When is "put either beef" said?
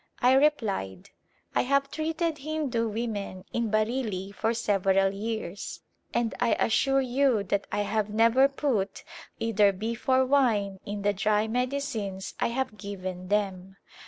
8.47-10.09